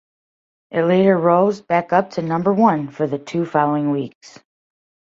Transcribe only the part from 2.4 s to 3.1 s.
one for